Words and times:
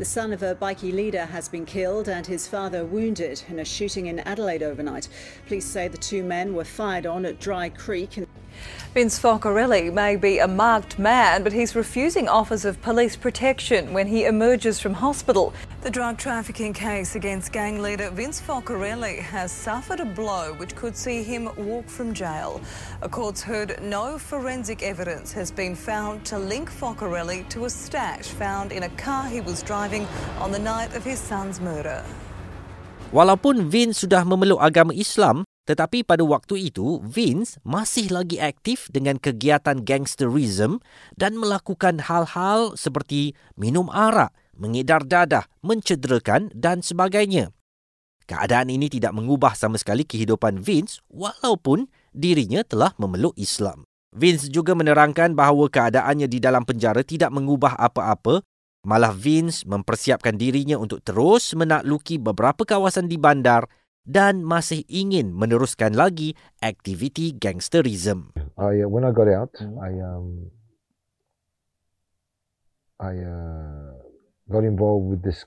The 0.00 0.06
son 0.06 0.32
of 0.32 0.42
a 0.42 0.54
bikie 0.54 0.94
leader 0.94 1.26
has 1.26 1.50
been 1.50 1.66
killed 1.66 2.08
and 2.08 2.26
his 2.26 2.48
father 2.48 2.86
wounded 2.86 3.42
in 3.50 3.58
a 3.58 3.66
shooting 3.66 4.06
in 4.06 4.20
Adelaide 4.20 4.62
overnight. 4.62 5.08
Police 5.46 5.66
say 5.66 5.88
the 5.88 5.98
two 5.98 6.24
men 6.24 6.54
were 6.54 6.64
fired 6.64 7.04
on 7.04 7.26
at 7.26 7.38
Dry 7.38 7.68
Creek. 7.68 8.16
Vince 8.90 9.22
Focarelli 9.22 9.86
may 9.94 10.16
be 10.16 10.42
a 10.42 10.48
marked 10.48 10.98
man, 10.98 11.44
but 11.44 11.52
he's 11.52 11.76
refusing 11.76 12.26
offers 12.26 12.64
of 12.64 12.82
police 12.82 13.14
protection 13.14 13.94
when 13.94 14.08
he 14.08 14.24
emerges 14.24 14.82
from 14.82 14.94
hospital. 14.94 15.54
The 15.82 15.94
drug 15.94 16.18
trafficking 16.18 16.74
case 16.74 17.14
against 17.14 17.54
gang 17.54 17.78
leader 17.78 18.10
Vince 18.10 18.42
Focarelli 18.42 19.22
has 19.22 19.52
suffered 19.52 20.00
a 20.00 20.04
blow 20.04 20.54
which 20.58 20.74
could 20.74 20.96
see 20.96 21.22
him 21.22 21.48
walk 21.54 21.86
from 21.86 22.12
jail. 22.12 22.60
A 23.02 23.08
court's 23.08 23.46
heard 23.46 23.78
no 23.80 24.18
forensic 24.18 24.82
evidence 24.82 25.30
has 25.38 25.52
been 25.52 25.76
found 25.76 26.26
to 26.26 26.36
link 26.36 26.68
Focarelli 26.68 27.48
to 27.50 27.66
a 27.66 27.70
stash 27.70 28.26
found 28.26 28.72
in 28.72 28.82
a 28.82 28.90
car 28.98 29.30
he 29.30 29.40
was 29.40 29.62
driving 29.62 30.02
on 30.40 30.50
the 30.50 30.58
night 30.58 30.96
of 30.96 31.04
his 31.04 31.20
son's 31.20 31.60
murder. 31.60 32.02
Walaupun 33.14 33.70
Vince 33.70 34.02
sudah 34.02 34.26
memeluk 34.26 34.58
agama 34.58 34.90
Islam, 34.98 35.46
tetapi 35.70 36.02
pada 36.02 36.26
waktu 36.26 36.66
itu, 36.74 36.98
Vince 37.06 37.62
masih 37.62 38.10
lagi 38.10 38.42
aktif 38.42 38.90
dengan 38.90 39.22
kegiatan 39.22 39.86
gangsterism 39.86 40.82
dan 41.14 41.38
melakukan 41.38 42.02
hal-hal 42.02 42.74
seperti 42.74 43.38
minum 43.54 43.86
arak, 43.86 44.34
mengedar 44.58 45.06
dadah, 45.06 45.46
mencederakan 45.62 46.50
dan 46.58 46.82
sebagainya. 46.82 47.54
Keadaan 48.26 48.66
ini 48.66 48.90
tidak 48.90 49.14
mengubah 49.14 49.54
sama 49.54 49.78
sekali 49.78 50.02
kehidupan 50.02 50.58
Vince 50.58 50.98
walaupun 51.06 51.86
dirinya 52.10 52.66
telah 52.66 52.90
memeluk 52.98 53.38
Islam. 53.38 53.86
Vince 54.10 54.50
juga 54.50 54.74
menerangkan 54.74 55.38
bahawa 55.38 55.70
keadaannya 55.70 56.26
di 56.26 56.42
dalam 56.42 56.66
penjara 56.66 57.06
tidak 57.06 57.30
mengubah 57.30 57.78
apa-apa, 57.78 58.42
malah 58.82 59.14
Vince 59.14 59.62
mempersiapkan 59.70 60.34
dirinya 60.34 60.74
untuk 60.82 60.98
terus 61.06 61.54
menakluki 61.54 62.18
beberapa 62.18 62.66
kawasan 62.66 63.06
di 63.06 63.14
bandar 63.22 63.70
dan 64.10 64.42
masih 64.42 64.82
ingin 64.90 65.30
meneruskan 65.30 65.94
lagi 65.94 66.34
aktiviti 66.58 67.38
gangsterism. 67.38 68.34
I, 68.58 68.82
uh, 68.82 68.90
when 68.90 69.06
I 69.06 69.14
got 69.14 69.30
out, 69.30 69.54
mm. 69.62 69.78
I 69.78 69.90
um, 70.02 70.50
I 72.98 73.14
uh, 73.22 73.94
got 74.50 74.66
involved 74.66 75.14
with 75.14 75.22
this 75.22 75.46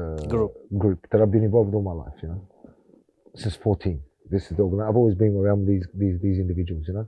uh, 0.00 0.16
group 0.24 0.56
group 0.72 1.04
that 1.12 1.20
I've 1.20 1.30
been 1.30 1.44
involved 1.44 1.68
with 1.68 1.76
all 1.76 1.84
my 1.84 1.92
life. 1.92 2.16
You 2.24 2.32
know, 2.32 2.40
since 3.36 3.54
14. 3.60 4.00
This 4.30 4.50
is 4.50 4.56
the 4.56 4.62
organ- 4.62 4.80
I've 4.80 4.96
always 4.96 5.14
been 5.14 5.36
around 5.36 5.68
these 5.68 5.84
these 5.92 6.16
these 6.24 6.38
individuals. 6.40 6.88
You 6.88 6.94
know, 6.94 7.06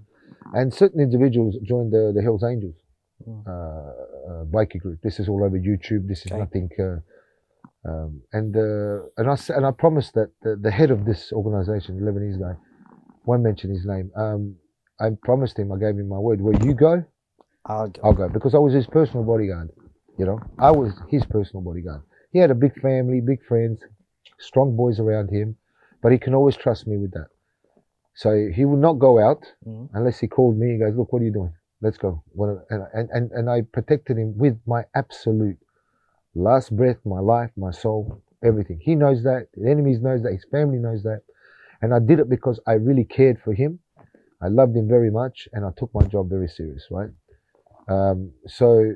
and 0.53 0.75
certain 0.75 1.01
individuals 1.01 1.57
joined 1.65 1.93
the 1.93 2.13
the 2.15 2.20
Hells 2.20 2.45
Angels 2.45 2.77
mm. 3.25 3.41
uh, 3.48 4.45
bikie 4.53 4.79
group. 4.79 5.01
This 5.03 5.19
is 5.19 5.29
all 5.29 5.43
over 5.43 5.57
YouTube. 5.57 6.07
This 6.07 6.27
is 6.27 6.33
okay. 6.33 6.41
nothing. 6.41 6.69
Uh, 6.77 7.01
um, 7.85 8.23
and 8.33 8.57
uh, 8.57 9.07
and 9.17 9.29
I 9.29 9.37
and 9.49 9.67
I 9.67 9.73
promised 9.73 10.15
that 10.15 10.31
the, 10.43 10.57
the, 10.57 10.71
head 10.71 10.91
of 10.91 11.05
this 11.05 11.33
organization, 11.33 11.97
the 11.97 12.11
Lebanese 12.11 12.39
guy, 12.39 12.57
won't 13.25 13.43
mention 13.43 13.71
his 13.71 13.85
name. 13.85 14.11
Um, 14.17 14.57
I 15.01 15.11
promised 15.23 15.59
him, 15.59 15.73
I 15.73 15.79
gave 15.79 15.99
him 15.99 16.09
my 16.09 16.19
word. 16.19 16.41
Where 16.41 16.55
you 16.65 16.75
go, 16.75 17.05
I'll 17.67 17.89
go. 17.89 18.01
I'll 18.05 18.13
go 18.13 18.29
because 18.29 18.55
I 18.55 18.59
was 18.59 18.73
his 18.73 18.87
personal 18.87 19.25
bodyguard. 19.25 19.71
You 20.17 20.27
know, 20.27 20.39
I 20.61 20.71
was 20.71 20.93
his 21.09 21.25
personal 21.27 21.63
bodyguard. 21.63 22.03
He 22.33 22.39
had 22.39 22.53
a 22.53 22.55
big 22.55 22.81
family, 22.81 23.21
big 23.21 23.45
friends, 23.45 23.81
strong 24.39 24.77
boys 24.77 25.01
around 25.01 25.31
him, 25.31 25.57
but 26.03 26.13
he 26.13 26.19
can 26.19 26.35
always 26.35 26.57
trust 26.57 26.87
me 26.87 26.97
with 26.97 27.11
that. 27.13 27.29
So 28.15 28.49
he 28.55 28.65
would 28.65 28.79
not 28.79 28.95
go 28.95 29.19
out 29.19 29.43
mm-hmm. 29.67 29.97
unless 29.97 30.21
he 30.21 30.29
called 30.29 30.57
me. 30.57 30.75
He 30.75 30.79
goes, 30.79 30.95
"Look, 30.95 31.13
what 31.13 31.23
are 31.23 31.25
you 31.25 31.33
doing? 31.33 31.55
Let's 31.81 31.99
go." 31.99 32.23
And 32.71 33.09
and 33.11 33.33
and 33.33 33.51
I 33.51 33.63
protected 33.63 34.19
him 34.19 34.39
with 34.39 34.57
my 34.67 34.85
absolute 34.95 35.59
last 36.35 36.75
breath, 36.75 36.99
my 37.05 37.21
life, 37.21 37.51
my 37.57 37.71
soul, 37.71 38.23
everything. 38.45 38.79
He 38.81 38.95
knows 38.95 39.23
that. 39.25 39.49
The 39.55 39.71
enemies 39.71 40.01
knows 40.01 40.23
that. 40.23 40.33
His 40.33 40.47
family 40.51 40.79
knows 40.79 41.03
that. 41.03 41.23
And 41.81 41.93
I 41.93 41.99
did 41.99 42.21
it 42.21 42.29
because 42.29 42.61
I 42.67 42.73
really 42.73 43.05
cared 43.05 43.41
for 43.43 43.53
him. 43.53 43.81
I 44.41 44.48
loved 44.48 44.77
him 44.77 44.89
very 44.89 45.11
much, 45.11 45.48
and 45.53 45.65
I 45.65 45.71
took 45.77 45.95
my 45.95 46.03
job 46.03 46.29
very 46.29 46.48
serious, 46.48 46.89
right? 46.91 47.11
Um, 47.89 48.33
so 48.47 48.92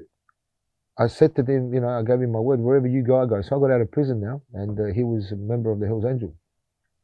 I 0.99 1.07
said 1.07 1.37
to 1.37 1.43
him, 1.43 1.73
you 1.73 1.81
know, 1.81 1.89
I 1.89 2.03
gave 2.03 2.21
him 2.21 2.33
my 2.33 2.41
word, 2.41 2.61
wherever 2.61 2.87
you 2.87 3.03
go, 3.03 3.23
I 3.23 3.27
go. 3.27 3.43
So 3.43 3.57
I 3.57 3.61
got 3.61 3.75
out 3.75 3.81
of 3.81 3.91
prison 3.91 4.21
now, 4.21 4.43
and 4.55 4.79
uh, 4.79 4.95
he 4.95 5.05
was 5.05 5.31
a 5.31 5.37
member 5.37 5.71
of 5.71 5.79
the 5.79 5.87
Hells 5.87 6.05
Angel. 6.05 6.35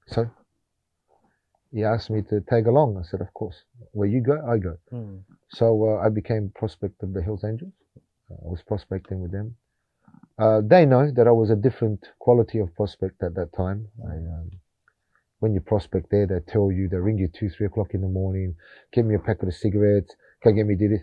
So 0.08 0.30
he 1.72 1.84
asked 1.84 2.10
me 2.10 2.22
to 2.30 2.40
tag 2.40 2.66
along. 2.66 2.96
I 2.98 3.02
said, 3.08 3.20
of 3.20 3.32
course. 3.34 3.62
Where 3.92 4.08
you 4.08 4.20
go, 4.20 4.40
I 4.48 4.58
go. 4.58 4.76
Mm. 4.92 5.20
So 5.50 5.98
uh, 5.98 6.04
I 6.04 6.08
became 6.08 6.52
prospect 6.54 7.02
of 7.02 7.12
the 7.12 7.22
Hells 7.22 7.44
Angels. 7.44 7.72
I 8.30 8.34
was 8.48 8.62
prospecting 8.62 9.20
with 9.20 9.30
them. 9.30 9.56
Uh, 10.42 10.60
they 10.60 10.84
know 10.84 11.08
that 11.14 11.28
I 11.28 11.30
was 11.30 11.50
a 11.50 11.56
different 11.56 12.00
quality 12.18 12.58
of 12.58 12.74
prospect 12.74 13.22
at 13.22 13.34
that 13.36 13.50
time. 13.56 13.86
I, 14.04 14.14
um, 14.14 14.50
when 15.38 15.54
you 15.54 15.60
prospect 15.60 16.06
there, 16.10 16.26
they 16.26 16.40
tell 16.52 16.72
you, 16.72 16.88
they 16.88 16.96
ring 16.96 17.16
you 17.16 17.28
two, 17.28 17.48
three 17.48 17.66
o'clock 17.66 17.94
in 17.94 18.00
the 18.00 18.08
morning, 18.08 18.56
give 18.92 19.06
me 19.06 19.14
a 19.14 19.20
packet 19.20 19.46
of 19.46 19.54
cigarettes, 19.54 20.16
can 20.42 20.56
get 20.56 20.66
me 20.66 20.74
did 20.74 20.92
it. 20.92 21.02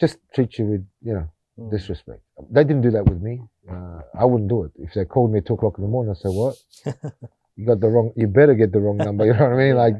Just 0.00 0.18
treat 0.34 0.58
you 0.58 0.64
with, 0.66 0.84
you 1.02 1.14
know, 1.14 1.28
mm. 1.56 1.70
disrespect. 1.70 2.22
They 2.50 2.64
didn't 2.64 2.82
do 2.82 2.90
that 2.90 3.04
with 3.04 3.22
me. 3.22 3.42
Uh, 3.70 4.00
I 4.18 4.24
wouldn't 4.24 4.50
do 4.50 4.64
it. 4.64 4.72
If 4.76 4.94
they 4.94 5.04
called 5.04 5.30
me 5.32 5.38
at 5.38 5.46
two 5.46 5.54
o'clock 5.54 5.74
in 5.78 5.84
the 5.84 5.90
morning, 5.90 6.12
I 6.12 6.20
say, 6.20 6.30
what? 6.30 6.56
you 7.56 7.66
got 7.66 7.78
the 7.78 7.88
wrong, 7.88 8.12
you 8.16 8.26
better 8.26 8.54
get 8.54 8.72
the 8.72 8.80
wrong 8.80 8.96
number. 8.96 9.24
You 9.24 9.34
know 9.34 9.44
what 9.50 9.52
I 9.52 9.56
mean? 9.56 9.76
Like, 9.76 9.94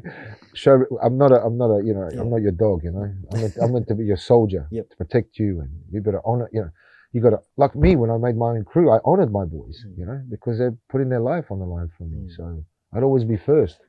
show, 0.53 0.83
I'm 1.01 1.17
not 1.17 1.31
a, 1.31 1.41
I'm 1.45 1.57
not 1.57 1.69
a, 1.77 1.81
you 1.81 1.93
know, 1.93 2.09
yeah. 2.11 2.19
I'm 2.19 2.29
not 2.29 2.41
your 2.41 2.51
dog, 2.51 2.83
you 2.83 2.91
know, 2.91 3.09
I'm 3.31 3.41
meant, 3.41 3.53
I'm 3.61 3.71
meant 3.71 3.87
to 3.87 3.95
be 3.95 4.03
your 4.03 4.17
soldier 4.17 4.67
yep. 4.69 4.89
to 4.89 4.95
protect 4.97 5.39
you 5.39 5.61
and 5.61 5.69
you 5.91 6.01
better 6.01 6.21
honor, 6.25 6.49
you 6.51 6.59
know 6.59 6.71
you 7.15 7.21
got 7.21 7.29
to 7.29 7.39
like 7.55 7.77
me 7.77 7.95
when 7.95 8.09
I 8.11 8.17
made 8.17 8.35
my 8.35 8.47
own 8.47 8.65
crew. 8.65 8.91
I 8.91 8.99
honored 9.05 9.31
my 9.31 9.45
boys, 9.45 9.85
mm. 9.87 9.97
you 9.97 10.05
know, 10.05 10.21
because 10.29 10.57
they're 10.57 10.77
putting 10.89 11.07
their 11.07 11.21
life 11.21 11.45
on 11.49 11.59
the 11.59 11.65
line 11.65 11.89
for 11.97 12.03
me. 12.03 12.27
Mm. 12.27 12.35
So 12.35 12.65
I'd 12.93 13.03
always 13.03 13.23
be 13.23 13.37
first, 13.37 13.79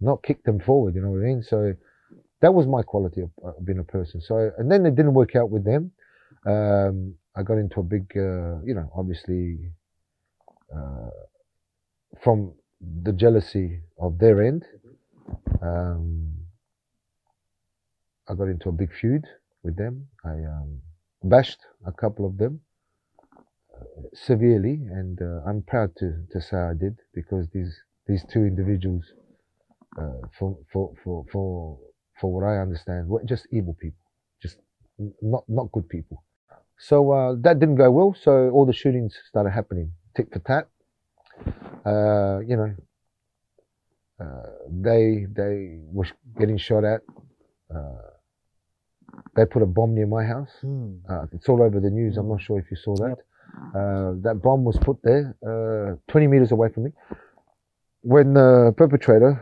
not 0.00 0.22
kick 0.22 0.42
them 0.44 0.58
forward. 0.58 0.94
You 0.94 1.02
know 1.02 1.10
what 1.10 1.20
I 1.20 1.26
mean? 1.26 1.42
So 1.42 1.74
that 2.40 2.54
was 2.54 2.66
my 2.66 2.80
quality 2.82 3.20
of 3.20 3.30
uh, 3.46 3.52
being 3.62 3.80
a 3.80 3.84
person. 3.84 4.22
So 4.22 4.50
and 4.56 4.72
then 4.72 4.86
it 4.86 4.94
didn't 4.94 5.12
work 5.12 5.36
out 5.36 5.50
with 5.50 5.62
them. 5.66 5.92
Um, 6.46 7.16
I 7.36 7.42
got 7.42 7.58
into 7.58 7.80
a 7.80 7.82
big, 7.82 8.10
uh, 8.16 8.62
you 8.64 8.74
know, 8.74 8.90
obviously 8.96 9.58
uh, 10.74 11.10
from 12.22 12.54
the 13.02 13.12
jealousy 13.12 13.80
of 14.00 14.18
their 14.18 14.42
end. 14.42 14.64
Um, 15.60 16.32
I 18.26 18.32
got 18.32 18.48
into 18.48 18.70
a 18.70 18.72
big 18.72 18.88
feud 18.98 19.26
with 19.62 19.76
them. 19.76 20.06
I 20.24 20.30
um, 20.30 20.80
bashed 21.24 21.60
a 21.86 21.92
couple 21.92 22.26
of 22.26 22.38
them 22.38 22.60
uh, 23.74 23.84
severely, 24.12 24.74
and 24.90 25.20
uh, 25.20 25.40
I'm 25.48 25.62
proud 25.62 25.96
to, 25.96 26.24
to 26.32 26.40
say 26.40 26.56
I 26.56 26.74
did 26.74 26.98
because 27.14 27.48
these 27.52 27.74
these 28.06 28.24
two 28.30 28.40
individuals, 28.40 29.04
uh, 29.98 30.28
for, 30.38 30.58
for 30.72 30.92
for 31.02 31.24
for 31.32 31.78
for 32.20 32.32
what 32.32 32.44
I 32.44 32.58
understand, 32.58 33.08
were 33.08 33.24
just 33.24 33.46
evil 33.50 33.74
people, 33.80 33.98
just 34.42 34.58
not 35.22 35.44
not 35.48 35.72
good 35.72 35.88
people. 35.88 36.22
So 36.78 37.10
uh, 37.12 37.34
that 37.40 37.58
didn't 37.60 37.76
go 37.76 37.90
well. 37.90 38.14
So 38.20 38.50
all 38.50 38.66
the 38.66 38.72
shootings 38.72 39.16
started 39.28 39.50
happening, 39.50 39.92
tick 40.14 40.32
for 40.32 40.40
tat. 40.40 40.68
Uh, 41.84 42.40
you 42.40 42.56
know, 42.56 42.74
uh, 44.20 44.50
they 44.70 45.26
they 45.32 45.78
were 45.92 46.06
getting 46.38 46.58
shot 46.58 46.84
at. 46.84 47.00
They 49.36 49.44
put 49.46 49.62
a 49.62 49.66
bomb 49.66 49.94
near 49.94 50.06
my 50.06 50.24
house. 50.24 50.50
Mm. 50.62 51.00
Uh, 51.08 51.26
it's 51.32 51.48
all 51.48 51.62
over 51.62 51.80
the 51.80 51.90
news. 51.90 52.16
I'm 52.16 52.28
not 52.28 52.40
sure 52.40 52.58
if 52.58 52.70
you 52.70 52.76
saw 52.76 52.94
that. 52.96 53.18
Uh, 53.74 54.14
that 54.22 54.40
bomb 54.42 54.64
was 54.64 54.76
put 54.78 54.96
there, 55.02 55.36
uh, 55.46 55.96
20 56.10 56.26
meters 56.26 56.52
away 56.52 56.68
from 56.68 56.84
me. 56.84 56.90
When 58.02 58.34
the 58.34 58.74
perpetrator 58.76 59.32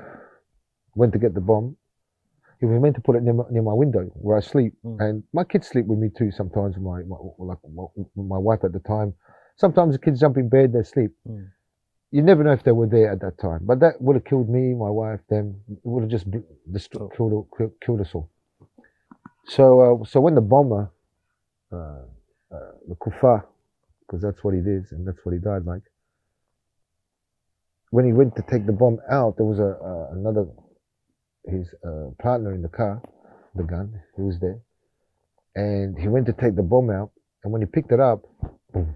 went 0.94 1.12
to 1.14 1.18
get 1.18 1.34
the 1.34 1.40
bomb, 1.40 1.76
he 2.60 2.66
was 2.66 2.80
meant 2.80 2.94
to 2.94 3.00
put 3.00 3.16
it 3.16 3.22
near 3.22 3.34
my, 3.34 3.44
near 3.50 3.62
my 3.62 3.72
window 3.72 4.10
where 4.14 4.36
I 4.36 4.40
sleep. 4.40 4.74
Mm. 4.84 5.00
And 5.00 5.22
my 5.32 5.44
kids 5.44 5.68
sleep 5.68 5.86
with 5.86 5.98
me 5.98 6.10
too 6.16 6.30
sometimes, 6.30 6.76
my, 6.76 7.02
my, 7.02 7.16
like, 7.38 7.58
my, 7.74 7.84
my 8.16 8.38
wife 8.38 8.60
at 8.64 8.72
the 8.72 8.80
time. 8.80 9.14
Sometimes 9.56 9.94
the 9.94 9.98
kids 9.98 10.20
jump 10.20 10.36
in 10.36 10.48
bed, 10.48 10.72
they 10.72 10.82
sleep. 10.82 11.10
Mm. 11.28 11.48
You 12.10 12.22
never 12.22 12.44
know 12.44 12.52
if 12.52 12.62
they 12.62 12.72
were 12.72 12.86
there 12.86 13.10
at 13.10 13.20
that 13.20 13.38
time. 13.38 13.60
But 13.62 13.80
that 13.80 14.00
would 14.00 14.16
have 14.16 14.24
killed 14.24 14.48
me, 14.48 14.74
my 14.74 14.90
wife, 14.90 15.20
them. 15.28 15.56
It 15.68 15.78
would 15.84 16.02
have 16.02 16.10
just, 16.10 16.26
just 16.72 16.94
oh. 16.96 17.10
killed, 17.16 17.48
killed 17.84 18.00
us 18.00 18.14
all. 18.14 18.30
So, 19.44 19.80
uh, 20.02 20.04
so 20.04 20.20
when 20.20 20.34
the 20.34 20.40
bomber, 20.40 20.90
uh, 21.72 21.76
uh, 21.76 22.72
the 22.88 22.94
kufa, 22.96 23.44
because 24.00 24.22
that's 24.22 24.42
what 24.44 24.54
he 24.54 24.60
did, 24.60 24.84
and 24.92 25.06
that's 25.06 25.18
what 25.24 25.32
he 25.32 25.38
died 25.38 25.64
like. 25.64 25.82
When 27.90 28.04
he 28.04 28.12
went 28.12 28.36
to 28.36 28.42
take 28.42 28.66
the 28.66 28.72
bomb 28.72 28.98
out, 29.10 29.36
there 29.36 29.46
was 29.46 29.58
a 29.58 29.76
uh, 29.82 30.18
another 30.18 30.46
his 31.44 31.74
uh, 31.84 32.10
partner 32.22 32.54
in 32.54 32.62
the 32.62 32.68
car, 32.68 33.02
the 33.54 33.64
gun. 33.64 34.00
He 34.16 34.22
was 34.22 34.38
there, 34.38 34.60
and 35.54 35.98
he 35.98 36.08
went 36.08 36.26
to 36.26 36.32
take 36.32 36.56
the 36.56 36.62
bomb 36.62 36.90
out. 36.90 37.10
And 37.44 37.52
when 37.52 37.60
he 37.60 37.66
picked 37.66 37.92
it 37.92 38.00
up, 38.00 38.22
boom, 38.72 38.94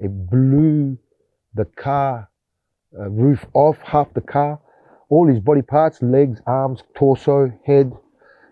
it 0.00 0.30
blew 0.30 0.98
the 1.54 1.64
car 1.64 2.28
uh, 2.98 3.08
roof 3.08 3.46
off, 3.54 3.78
half 3.82 4.12
the 4.14 4.20
car, 4.20 4.60
all 5.08 5.28
his 5.28 5.40
body 5.40 5.62
parts, 5.62 6.02
legs, 6.02 6.40
arms, 6.46 6.82
torso, 6.94 7.52
head, 7.64 7.92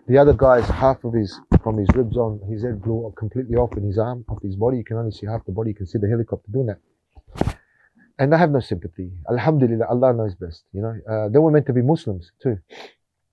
the 0.07 0.17
other 0.17 0.33
guy's 0.33 0.65
half 0.67 1.03
of 1.03 1.13
his 1.13 1.39
from 1.63 1.77
his 1.77 1.89
ribs 1.95 2.17
on 2.17 2.39
his 2.49 2.63
head 2.63 2.81
blew 2.81 3.11
completely 3.17 3.55
off 3.55 3.71
and 3.73 3.85
his 3.85 3.97
arm, 3.97 4.23
off 4.29 4.41
his 4.41 4.55
body. 4.55 4.77
You 4.77 4.83
can 4.83 4.97
only 4.97 5.11
see 5.11 5.25
half 5.25 5.45
the 5.45 5.51
body. 5.51 5.71
You 5.71 5.75
can 5.75 5.87
see 5.87 5.97
the 5.99 6.07
helicopter 6.09 6.49
doing 6.51 6.67
that. 6.67 6.79
and 8.19 8.33
I 8.33 8.37
have 8.37 8.51
no 8.51 8.59
sympathy. 8.59 9.11
Alhamdulillah, 9.29 9.85
Allah 9.87 10.13
knows 10.13 10.35
best. 10.35 10.63
You 10.73 10.81
know, 10.81 10.95
uh, 11.11 11.29
they 11.29 11.39
were 11.39 11.51
meant 11.51 11.65
to 11.67 11.73
be 11.73 11.81
Muslims 11.81 12.31
too. 12.41 12.57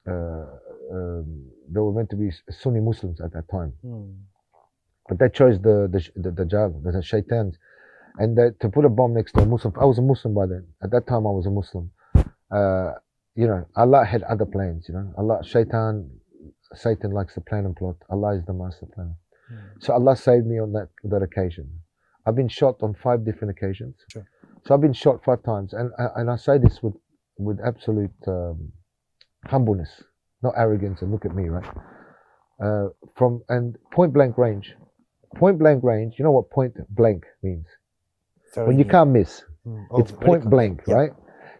Uh, 0.06 0.46
um, 0.92 1.46
they 1.70 1.80
were 1.80 1.92
meant 1.92 2.10
to 2.10 2.16
be 2.16 2.30
Sunni 2.50 2.80
Muslims 2.80 3.20
at 3.20 3.32
that 3.32 3.48
time, 3.48 3.72
Hmm. 3.82 4.10
but 5.08 5.18
they 5.18 5.28
chose 5.28 5.60
the 5.60 5.88
the 5.94 6.00
the, 6.20 6.30
the 6.30 6.44
Dajjal, 6.44 6.82
the 6.82 7.02
shaitans, 7.02 7.54
and 8.18 8.36
that, 8.38 8.58
to 8.60 8.68
put 8.68 8.84
a 8.84 8.88
bomb 8.88 9.14
next 9.14 9.32
to 9.32 9.42
a 9.42 9.46
Muslim. 9.46 9.72
I 9.80 9.84
was 9.84 9.98
a 9.98 10.02
Muslim 10.02 10.34
by 10.34 10.46
then. 10.46 10.64
At 10.82 10.90
that 10.90 11.06
time, 11.06 11.26
I 11.26 11.30
was 11.30 11.46
a 11.46 11.50
Muslim. 11.50 11.90
Uh, 12.50 12.92
you 13.34 13.46
know, 13.46 13.66
Allah 13.76 14.04
had 14.04 14.22
other 14.24 14.44
plans. 14.44 14.86
You 14.88 14.94
know, 14.94 15.14
Allah, 15.16 15.42
Shaitan, 15.44 16.10
Satan 16.74 17.10
likes 17.10 17.34
to 17.34 17.40
plan 17.40 17.64
and 17.64 17.76
plot. 17.76 17.96
Allah 18.10 18.36
is 18.36 18.44
the 18.46 18.52
master 18.52 18.86
planner. 18.94 19.16
So 19.80 19.92
Allah 19.92 20.16
saved 20.16 20.46
me 20.46 20.58
on 20.58 20.72
that 20.72 20.88
that 21.04 21.22
occasion. 21.22 21.68
I've 22.26 22.36
been 22.36 22.48
shot 22.48 22.76
on 22.82 22.94
five 22.94 23.24
different 23.24 23.50
occasions. 23.56 23.96
Sure. 24.10 24.26
So 24.64 24.74
I've 24.74 24.80
been 24.80 24.94
shot 24.94 25.22
five 25.24 25.42
times, 25.42 25.74
and 25.74 25.90
and 25.98 26.30
I 26.30 26.36
say 26.36 26.56
this 26.58 26.82
with 26.82 26.94
with 27.36 27.58
absolute 27.64 28.14
um, 28.26 28.72
humbleness, 29.46 30.02
not 30.42 30.54
arrogance. 30.56 31.02
And 31.02 31.10
look 31.12 31.26
at 31.26 31.34
me, 31.34 31.48
right? 31.48 31.68
Uh, 32.64 32.88
from 33.16 33.42
and 33.50 33.76
point 33.92 34.14
blank 34.14 34.38
range, 34.38 34.74
point 35.36 35.58
blank 35.58 35.82
range. 35.84 36.14
You 36.18 36.24
know 36.24 36.32
what 36.32 36.50
point 36.50 36.74
blank 36.88 37.24
means? 37.42 37.66
When 38.54 38.78
you 38.78 38.84
can't 38.84 39.10
miss, 39.10 39.44
Hmm. 39.64 39.82
Oh, 39.90 40.00
it's 40.00 40.12
point 40.12 40.48
blank, 40.50 40.82
yeah. 40.86 40.94
right? 40.94 41.10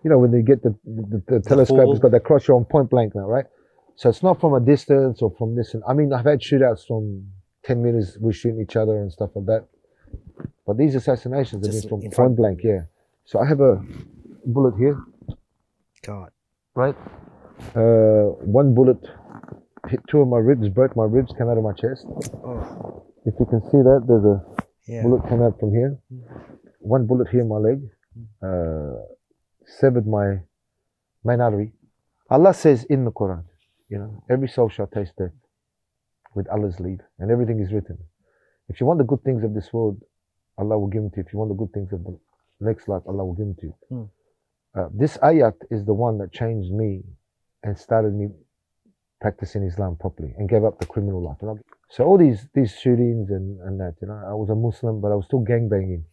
You 0.02 0.10
know 0.10 0.18
when 0.18 0.32
they 0.32 0.42
get 0.42 0.62
the 0.62 0.74
the, 0.84 1.22
the 1.28 1.40
telescope, 1.40 1.88
it's 1.90 2.00
got 2.00 2.10
that 2.10 2.24
cross. 2.24 2.48
You're 2.48 2.56
on 2.56 2.64
point 2.64 2.90
blank 2.90 3.14
now, 3.14 3.26
right? 3.28 3.44
So 3.96 4.08
it's 4.08 4.22
not 4.22 4.40
from 4.40 4.54
a 4.54 4.60
distance 4.60 5.22
or 5.22 5.30
from 5.38 5.54
this. 5.54 5.74
And 5.74 5.82
I 5.88 5.92
mean, 5.92 6.12
I've 6.12 6.24
had 6.24 6.40
shootouts 6.40 6.86
from 6.86 7.26
ten 7.64 7.82
meters. 7.82 8.16
We're 8.20 8.32
shooting 8.32 8.60
each 8.60 8.76
other 8.76 8.96
and 8.98 9.12
stuff 9.12 9.30
like 9.34 9.46
that. 9.46 9.66
But 10.66 10.78
these 10.78 10.94
assassinations 10.94 11.66
have 11.66 11.74
been 11.80 11.88
from 11.88 11.98
in 12.00 12.10
point 12.10 12.14
front. 12.14 12.36
blank, 12.36 12.60
yeah. 12.64 12.82
So 13.24 13.38
I 13.40 13.46
have 13.46 13.60
a 13.60 13.80
bullet 14.46 14.74
here, 14.76 14.98
God. 16.04 16.30
right? 16.74 16.96
Uh, 17.76 18.34
one 18.58 18.74
bullet 18.74 18.98
hit 19.88 20.00
two 20.08 20.20
of 20.20 20.28
my 20.28 20.38
ribs, 20.38 20.68
broke 20.68 20.96
my 20.96 21.04
ribs, 21.04 21.32
came 21.38 21.48
out 21.48 21.58
of 21.58 21.64
my 21.64 21.72
chest. 21.72 22.04
Oh, 22.44 23.04
If 23.24 23.34
you 23.38 23.46
can 23.46 23.60
see 23.70 23.78
that, 23.78 24.04
there's 24.08 24.24
a 24.24 24.42
yeah. 24.86 25.02
bullet 25.02 25.28
came 25.28 25.42
out 25.42 25.58
from 25.60 25.70
here. 25.70 25.98
One 26.80 27.06
bullet 27.06 27.28
here 27.28 27.40
in 27.42 27.48
my 27.48 27.58
leg, 27.58 27.80
uh, 28.42 29.02
severed 29.80 30.06
my 30.06 30.40
main 31.24 31.40
artery. 31.40 31.72
Allah 32.30 32.52
says 32.54 32.84
in 32.84 33.04
the 33.04 33.12
Quran, 33.12 33.44
you 33.92 33.98
know, 33.98 34.24
every 34.30 34.48
soul 34.48 34.70
shall 34.70 34.86
taste 34.86 35.12
death 35.18 35.36
with 36.34 36.48
Allah's 36.48 36.80
lead, 36.80 37.00
and 37.18 37.30
everything 37.30 37.60
is 37.60 37.72
written. 37.74 37.98
If 38.70 38.80
you 38.80 38.86
want 38.86 38.98
the 38.98 39.04
good 39.04 39.22
things 39.22 39.44
of 39.44 39.52
this 39.52 39.70
world, 39.70 40.00
Allah 40.56 40.78
will 40.78 40.86
give 40.86 41.02
them 41.02 41.10
to 41.10 41.18
you. 41.18 41.24
If 41.26 41.32
you 41.32 41.38
want 41.38 41.50
the 41.50 41.60
good 41.62 41.72
things 41.74 41.92
of 41.92 42.02
the 42.02 42.18
next 42.60 42.88
life, 42.88 43.02
Allah 43.06 43.24
will 43.26 43.34
give 43.34 43.46
them 43.46 43.56
to 43.60 43.66
you. 43.66 43.74
Hmm. 43.90 44.04
Uh, 44.74 44.88
this 44.94 45.18
ayat 45.18 45.56
is 45.70 45.84
the 45.84 45.92
one 45.92 46.16
that 46.18 46.32
changed 46.32 46.72
me 46.72 47.02
and 47.62 47.78
started 47.78 48.14
me 48.14 48.28
practicing 49.20 49.62
Islam 49.62 49.96
properly 50.00 50.32
and 50.38 50.48
gave 50.48 50.64
up 50.64 50.80
the 50.80 50.86
criminal 50.86 51.22
life. 51.22 51.36
So 51.90 52.04
all 52.04 52.16
these 52.16 52.48
these 52.54 52.72
shootings 52.72 53.28
and, 53.28 53.60
and 53.60 53.78
that, 53.78 53.96
you 54.00 54.08
know, 54.08 54.20
I 54.26 54.32
was 54.32 54.48
a 54.48 54.54
Muslim, 54.54 55.02
but 55.02 55.12
I 55.12 55.16
was 55.16 55.26
still 55.26 55.40
gang 55.40 55.68
banging. 55.68 56.06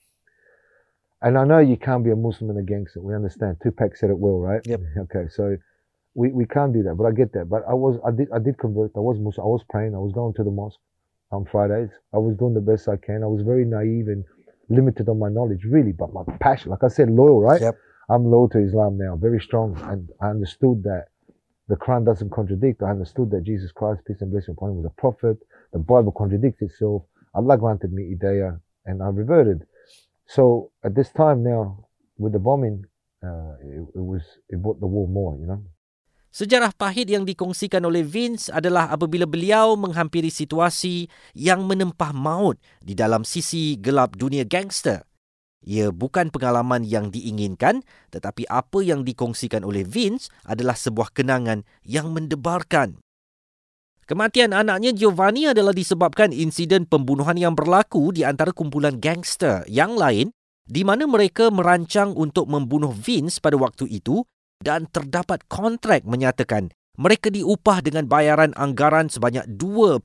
And 1.22 1.38
I 1.38 1.46
know 1.46 1.60
you 1.60 1.78
can't 1.78 2.04
be 2.04 2.12
a 2.12 2.16
Muslim 2.16 2.50
and 2.50 2.60
a 2.60 2.64
gangster. 2.64 3.02
We 3.02 3.16
understand. 3.16 3.58
Tupac 3.64 3.96
said 3.96 4.10
it 4.10 4.20
well, 4.20 4.40
right? 4.40 4.62
Yep. 4.68 4.82
Okay, 5.06 5.26
so 5.30 5.58
we, 6.16 6.32
we 6.32 6.46
can't 6.46 6.74
do 6.74 6.84
that, 6.84 6.96
but 6.96 7.06
I 7.06 7.12
get 7.12 7.34
that. 7.34 7.50
But 7.50 7.64
I 7.70 7.74
was 7.74 8.00
I 8.06 8.12
did 8.12 8.28
I 8.34 8.40
did 8.40 8.58
convert. 8.58 8.92
I 8.96 9.00
was 9.00 9.18
Muslim. 9.20 9.46
I 9.46 9.50
was 9.50 9.64
praying. 9.70 9.96
I 9.96 10.00
was 10.00 10.14
going 10.14 10.34
to 10.36 10.44
the 10.44 10.52
mosque 10.52 10.80
on 11.32 11.46
Fridays. 11.46 11.90
I 12.14 12.18
was 12.18 12.36
doing 12.38 12.54
the 12.54 12.62
best 12.62 12.88
I 12.88 12.98
can. 12.98 13.24
I 13.24 13.28
was 13.28 13.44
very 13.44 13.66
naive 13.66 14.08
and 14.08 14.24
limited 14.70 15.08
on 15.10 15.20
my 15.20 15.30
knowledge, 15.30 15.64
really. 15.66 15.92
But 15.92 16.14
my 16.14 16.24
passion, 16.40 16.72
like 16.72 16.84
I 16.84 16.88
said, 16.88 17.10
loyal, 17.10 17.42
right? 17.42 17.62
Yep. 17.62 17.76
I'm 18.10 18.26
loyal 18.26 18.50
to 18.50 18.60
Islam 18.60 18.98
now, 18.98 19.16
very 19.16 19.40
strong, 19.40 19.78
and 19.84 20.10
I 20.20 20.30
understood 20.30 20.82
that 20.84 21.06
the 21.68 21.76
Quran 21.76 22.06
doesn't 22.06 22.32
contradict. 22.32 22.82
I 22.82 22.90
understood 22.90 23.30
that 23.32 23.44
Jesus 23.44 23.72
Christ, 23.72 24.02
peace 24.08 24.22
and 24.22 24.32
blessing 24.32 24.56
upon 24.58 24.72
him, 24.72 24.78
was 24.78 24.88
a 24.88 25.02
prophet. 25.02 25.38
The 25.74 25.80
Bible 25.80 26.12
contradicts 26.12 26.64
itself. 26.64 27.04
Allah 27.36 27.58
granted 27.58 27.94
me 27.94 28.16
hidayah, 28.16 28.60
and 28.86 29.04
I 29.04 29.08
reverted. 29.10 29.64
So 30.26 30.72
at 30.84 30.96
this 30.96 31.12
time 31.12 31.44
now, 31.44 31.86
with 32.18 32.34
the 32.34 32.40
bombing, 32.40 32.86
uh, 33.24 33.54
it, 33.62 33.82
it 33.96 34.04
was 34.12 34.24
it 34.50 34.62
brought 34.62 34.80
the 34.80 34.88
war 34.88 35.08
more, 35.08 35.38
you 35.40 35.46
know. 35.46 35.62
Sejarah 36.30 36.70
pahit 36.78 37.10
yang 37.10 37.26
dikongsikan 37.26 37.82
oleh 37.90 38.06
Vince 38.06 38.54
adalah 38.54 38.94
apabila 38.94 39.26
beliau 39.26 39.74
menghampiri 39.74 40.30
situasi 40.30 41.10
yang 41.34 41.66
menempah 41.66 42.14
maut 42.14 42.62
di 42.86 42.94
dalam 42.94 43.26
sisi 43.26 43.82
gelap 43.82 44.14
dunia 44.14 44.46
gangster. 44.46 45.10
Ia 45.66 45.90
bukan 45.90 46.30
pengalaman 46.30 46.86
yang 46.86 47.10
diinginkan, 47.10 47.82
tetapi 48.14 48.46
apa 48.48 48.80
yang 48.80 49.02
dikongsikan 49.04 49.66
oleh 49.66 49.82
Vince 49.84 50.30
adalah 50.46 50.78
sebuah 50.78 51.12
kenangan 51.12 51.66
yang 51.82 52.14
mendebarkan. 52.14 53.02
Kematian 54.06 54.54
anaknya 54.54 54.94
Giovanni 54.94 55.50
adalah 55.50 55.74
disebabkan 55.74 56.34
insiden 56.34 56.86
pembunuhan 56.86 57.38
yang 57.38 57.54
berlaku 57.58 58.14
di 58.14 58.22
antara 58.26 58.54
kumpulan 58.54 58.98
gangster 59.02 59.66
yang 59.66 59.98
lain 59.98 60.30
di 60.66 60.86
mana 60.86 61.10
mereka 61.10 61.50
merancang 61.50 62.14
untuk 62.14 62.46
membunuh 62.46 62.94
Vince 62.94 63.42
pada 63.42 63.58
waktu 63.58 63.90
itu 63.90 64.22
dan 64.60 64.92
terdapat 64.92 65.48
kontrak 65.48 66.04
menyatakan 66.04 66.76
mereka 67.00 67.32
diupah 67.32 67.80
dengan 67.80 68.12
bayaran 68.12 68.52
anggaran 68.60 69.08
sebanyak 69.08 69.48
2.7 69.56 70.04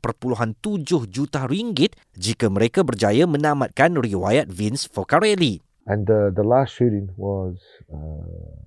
juta 1.10 1.50
ringgit 1.50 1.98
jika 2.14 2.46
mereka 2.46 2.86
berjaya 2.86 3.26
menamatkan 3.26 3.98
riwayat 3.98 4.46
Vince 4.46 4.86
Focarelli. 4.86 5.58
And 5.90 6.06
uh, 6.06 6.30
the 6.30 6.46
last 6.46 6.78
shooting 6.78 7.10
was 7.18 7.58
uh, 7.90 8.62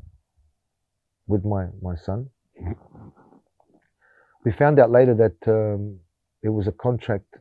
with 1.23 1.47
my, 1.47 1.71
my 1.79 1.95
son. 1.95 2.27
We 4.43 4.51
found 4.51 4.75
out 4.83 4.91
later 4.91 5.15
that 5.15 5.39
um, 5.47 6.03
it 6.43 6.51
was 6.51 6.67
a 6.67 6.75
contract 6.75 7.31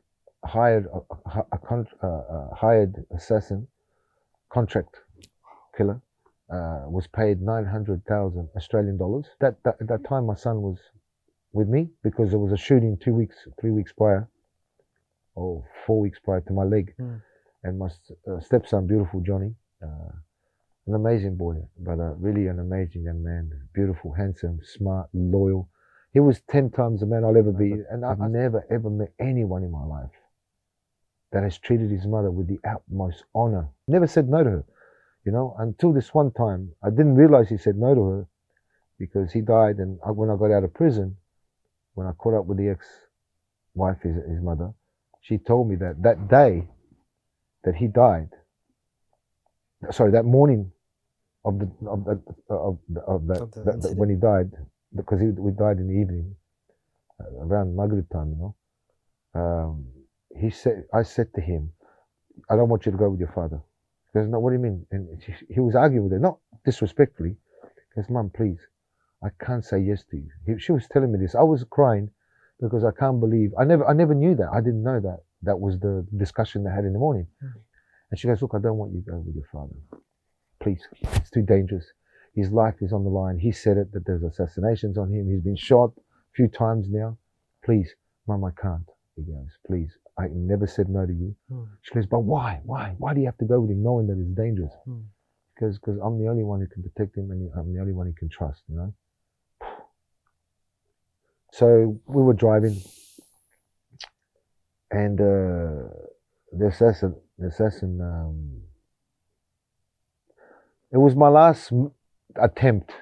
hired 0.47 0.87
a, 0.95 1.03
a, 1.35 1.43
a 1.51 1.59
uh, 1.59 2.55
hired 2.55 2.95
assassin, 3.11 3.67
contract 4.55 5.03
killer, 5.77 5.99
uh, 6.51 6.85
was 6.87 7.07
paid 7.07 7.41
nine 7.43 7.65
hundred 7.67 8.05
thousand 8.07 8.49
Australian 8.57 8.97
dollars. 8.97 9.27
That, 9.41 9.57
that 9.65 9.77
at 9.81 9.89
that 9.89 10.05
time, 10.05 10.27
my 10.27 10.35
son 10.35 10.63
was 10.63 10.79
with 11.53 11.69
me 11.69 11.91
because 12.03 12.31
there 12.31 12.39
was 12.39 12.53
a 12.53 12.57
shooting 12.57 12.97
two 12.99 13.15
weeks, 13.15 13.37
three 13.61 13.71
weeks 13.71 13.93
prior, 13.93 14.29
or 15.35 15.65
four 15.87 16.01
weeks 16.01 16.19
prior 16.19 16.41
to 16.43 16.53
my 16.53 16.65
leg, 16.65 16.95
Hmm. 16.99 17.17
and 17.65 17.79
my 17.79 17.89
uh, 18.31 18.41
stepson, 18.41 18.87
beautiful 18.87 19.21
Johnny, 19.21 19.55
uh, 19.83 20.13
an 20.87 20.95
amazing 20.95 21.37
boy, 21.37 21.57
but 21.79 21.99
uh, 21.99 22.15
really 22.15 22.47
an 22.47 22.61
amazing 22.61 23.03
young 23.03 23.23
man, 23.23 23.51
beautiful, 23.75 24.13
handsome, 24.13 24.61
smart, 24.63 25.09
loyal. 25.13 25.69
He 26.13 26.21
was 26.21 26.41
ten 26.43 26.71
times 26.71 27.01
the 27.01 27.07
man 27.07 27.25
I'll 27.25 27.37
ever 27.37 27.53
be, 27.53 27.73
and 27.91 28.05
I've 28.05 28.21
never 28.21 28.65
ever 28.71 28.89
met 28.89 29.13
anyone 29.19 29.65
in 29.65 29.71
my 29.71 29.85
life 29.85 30.11
that 31.33 31.43
has 31.43 31.59
treated 31.59 31.91
his 31.91 32.07
mother 32.07 32.31
with 32.31 32.47
the 32.47 32.61
utmost 32.65 33.25
honor. 33.35 33.69
Never 33.89 34.07
said 34.07 34.29
no 34.29 34.45
to 34.45 34.51
her, 34.51 34.65
you 35.27 35.33
know. 35.33 35.55
Until 35.59 35.93
this 35.93 36.15
one 36.15 36.33
time, 36.33 36.73
I 36.83 36.91
didn't 36.91 37.17
realize 37.17 37.49
he 37.51 37.59
said 37.59 37.77
no 37.77 37.95
to 37.95 38.05
her 38.05 38.29
because 38.99 39.33
he 39.33 39.43
died, 39.43 39.77
and 39.79 39.99
I, 40.07 40.13
when 40.13 40.31
I 40.31 40.37
got 40.37 40.53
out 40.53 40.65
of 40.65 40.73
prison, 40.75 41.17
when 41.95 42.07
I 42.07 42.13
caught 42.13 42.39
up 42.39 42.47
with 42.47 42.59
the 42.59 42.69
ex-wife, 42.71 43.99
his, 44.03 44.17
his 44.17 44.41
mother, 44.43 44.73
she 45.21 45.39
told 45.39 45.69
me 45.69 45.77
that 45.77 46.03
that 46.03 46.29
day 46.29 46.69
that 47.65 47.75
he 47.77 47.89
died, 47.89 48.31
sorry, 49.91 50.13
that 50.13 50.25
morning 50.25 50.73
of 51.45 51.59
the 51.59 51.71
of 51.89 52.05
the 52.05 52.21
of, 52.51 52.79
the, 52.89 53.01
of 53.03 53.27
that, 53.29 53.41
that- 53.65 53.83
that- 53.83 53.97
when 53.97 54.11
he 54.11 54.17
died, 54.17 54.51
because 54.95 55.21
he 55.21 55.27
we 55.29 55.53
died 55.53 55.79
in 55.79 55.89
the 55.89 55.95
evening, 56.01 56.35
uh, 57.21 57.45
around 57.45 57.77
Maghrib 57.77 58.09
time, 58.11 58.31
you 58.33 58.39
know. 58.39 58.55
Um, 59.35 59.87
he 60.39 60.51
said, 60.51 60.85
I 60.95 61.03
said 61.03 61.29
to 61.35 61.41
him, 61.41 61.73
I 62.51 62.57
don't 62.57 62.69
want 62.69 62.87
you 62.87 62.93
to 62.93 62.99
go 62.99 63.11
with 63.11 63.21
your 63.21 63.33
father. 63.35 63.61
He 64.17 64.23
goes, 64.23 64.31
no, 64.31 64.39
what 64.39 64.49
do 64.51 64.57
you 64.57 64.63
mean? 64.63 64.87
And 64.91 65.23
she, 65.23 65.35
he 65.53 65.61
was 65.61 65.75
arguing 65.75 66.05
with 66.05 66.13
her, 66.13 66.19
not 66.19 66.39
disrespectfully. 66.65 67.37
He 67.95 68.01
goes, 68.01 68.09
Mum, 68.09 68.31
please, 68.35 68.59
I 69.23 69.29
can't 69.45 69.63
say 69.63 69.79
yes 69.79 70.05
to 70.11 70.17
you. 70.17 70.31
He, 70.47 70.59
she 70.59 70.73
was 70.73 70.87
telling 70.91 71.13
me 71.13 71.19
this. 71.19 71.35
I 71.35 71.43
was 71.43 71.67
crying 71.69 72.11
because 72.59 72.83
I 72.83 72.93
can't 72.99 73.21
believe 73.21 73.53
I 73.61 73.65
never 73.65 73.87
I 73.87 73.93
never 73.93 74.15
knew 74.15 74.35
that. 74.37 74.49
I 74.55 74.63
didn't 74.63 74.83
know 74.83 75.01
that. 75.01 75.19
That 75.43 75.61
was 75.61 75.79
the 75.81 76.07
discussion 76.17 76.65
they 76.65 76.71
had 76.71 76.87
in 76.87 76.95
the 76.95 76.99
morning. 76.99 77.27
Hmm. 77.43 77.59
And 78.11 78.19
she 78.19 78.27
goes, 78.27 78.41
Look, 78.41 78.53
I 78.55 78.59
don't 78.59 78.79
want 78.79 78.95
you 78.95 79.03
to 79.03 79.11
go 79.11 79.19
with 79.19 79.35
your 79.35 79.45
father. 79.53 79.77
Please. 80.63 80.83
It's 81.17 81.31
too 81.31 81.43
dangerous. 81.43 81.85
His 82.35 82.51
life 82.51 82.77
is 82.81 82.95
on 82.95 83.05
the 83.05 83.11
line. 83.11 83.39
He 83.39 83.53
said 83.53 83.77
it 83.77 83.93
that 83.93 84.07
there's 84.07 84.23
assassinations 84.23 84.97
on 84.97 85.13
him. 85.13 85.29
He's 85.29 85.43
been 85.43 85.57
shot 85.57 85.93
a 85.99 86.33
few 86.35 86.49
times 86.49 86.87
now. 86.89 87.19
Please, 87.63 87.95
Mum, 88.27 88.45
I 88.45 88.53
can't. 88.59 88.89
He 89.15 89.25
goes, 89.25 89.59
Please. 89.67 89.99
I 90.19 90.29
never 90.33 90.67
said 90.67 90.89
no 90.89 91.05
to 91.05 91.13
you. 91.13 91.37
She 91.83 91.95
goes, 91.95 92.07
But 92.07 92.21
why? 92.21 92.61
Why? 92.65 92.95
Why 92.99 93.15
do 93.15 93.21
you 93.21 93.27
have 93.27 93.39
to 93.39 93.45
go 93.45 93.61
with 93.61 93.71
him 93.71 93.83
knowing 93.83 94.07
that 94.07 94.19
it's 94.19 94.35
dangerous? 94.35 94.73
Hmm. 94.85 95.01
Because 95.55 95.79
because 95.79 95.99
I'm 96.03 96.19
the 96.19 96.29
only 96.29 96.43
one 96.43 96.61
who 96.61 96.67
can 96.67 96.83
protect 96.83 97.17
him 97.17 97.31
and 97.31 97.51
I'm 97.57 97.73
the 97.73 97.81
only 97.81 97.93
one 97.93 98.07
he 98.07 98.13
can 98.13 98.29
trust, 98.29 98.63
you 98.69 98.77
know? 98.77 98.95
So 101.53 101.99
we 102.07 102.23
were 102.23 102.35
driving, 102.35 102.83
and 104.91 105.19
uh, 105.19 105.89
the 106.53 106.67
assassin, 106.69 107.15
the 107.39 107.47
assassin, 107.47 107.99
um, 108.03 108.63
It 110.93 110.99
was 110.99 111.17
my 111.17 111.29
last 111.29 111.73
attempt. 112.37 112.93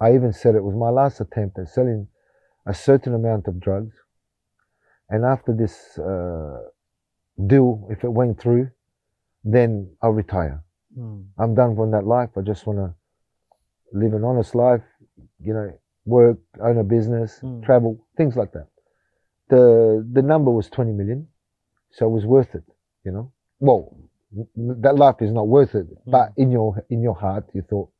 I 0.00 0.14
even 0.14 0.32
said 0.32 0.54
it 0.54 0.64
was 0.64 0.74
my 0.74 0.90
last 0.90 1.20
attempt 1.20 1.58
at 1.58 1.68
selling 1.68 2.08
a 2.66 2.74
certain 2.74 3.14
amount 3.14 3.46
of 3.46 3.60
drugs. 3.60 3.94
And 5.08 5.24
after 5.24 5.52
this 5.54 5.98
uh, 5.98 6.58
deal, 7.46 7.86
if 7.90 8.04
it 8.04 8.12
went 8.12 8.40
through, 8.40 8.70
then 9.44 9.90
I'll 10.02 10.12
retire. 10.12 10.62
I'm 11.38 11.54
done 11.54 11.74
from 11.76 11.90
that 11.90 12.06
life. 12.06 12.30
I 12.36 12.40
just 12.42 12.66
want 12.66 12.78
to 12.78 12.94
live 13.92 14.14
an 14.14 14.24
honest 14.24 14.54
life, 14.54 14.82
you 15.40 15.52
know, 15.52 15.70
work, 16.04 16.38
own 16.60 16.78
a 16.78 16.84
business, 16.84 17.40
Mm. 17.42 17.64
travel, 17.64 18.06
things 18.16 18.36
like 18.36 18.52
that. 18.52 18.68
The 19.48 20.06
the 20.12 20.22
number 20.22 20.50
was 20.50 20.68
20 20.70 20.92
million, 20.92 21.28
so 21.90 22.06
it 22.06 22.10
was 22.10 22.24
worth 22.26 22.54
it, 22.54 22.64
you 23.04 23.12
know. 23.12 23.32
Well, 23.60 23.96
that 24.56 24.96
life 24.96 25.20
is 25.20 25.32
not 25.32 25.46
worth 25.48 25.74
it, 25.74 25.86
but 26.06 26.32
in 26.36 26.50
your 26.50 26.84
in 26.88 27.02
your 27.02 27.14
heart, 27.14 27.44
you 27.54 27.62
thought, 27.62 27.90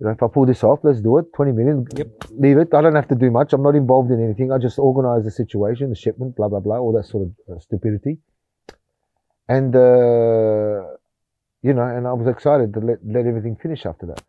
you 0.00 0.06
know, 0.06 0.12
if 0.12 0.22
I 0.22 0.28
pull 0.28 0.46
this 0.46 0.64
off, 0.64 0.80
let's 0.82 1.00
do 1.00 1.18
it. 1.18 1.32
20 1.34 1.52
million, 1.52 1.86
Yep. 1.94 2.08
leave 2.34 2.58
it. 2.58 2.74
I 2.74 2.80
don't 2.82 2.96
have 2.96 3.08
to 3.08 3.18
do 3.18 3.30
much. 3.30 3.52
I'm 3.52 3.62
not 3.62 3.74
involved 3.76 4.10
in 4.10 4.22
anything. 4.22 4.50
I 4.50 4.58
just 4.58 4.78
organize 4.78 5.24
the 5.24 5.30
situation, 5.30 5.90
the 5.90 5.98
shipment, 5.98 6.34
blah 6.34 6.48
blah 6.48 6.60
blah, 6.60 6.78
all 6.78 6.92
that 6.92 7.06
sort 7.06 7.28
of 7.28 7.30
uh, 7.48 7.58
stupidity. 7.60 8.18
And 9.48 9.74
uh, 9.74 10.96
you 11.62 11.72
know, 11.74 11.86
and 11.86 12.06
I 12.06 12.14
was 12.14 12.26
excited 12.26 12.74
to 12.74 12.80
let 12.80 12.98
let 13.04 13.26
everything 13.26 13.54
finish 13.60 13.86
after 13.86 14.06
that. 14.10 14.22